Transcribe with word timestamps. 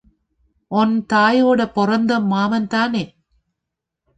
One 0.71 0.95
தாயோட 1.05 1.59
பொறந்த 1.75 2.19
மாமன்தானே? 2.31 3.03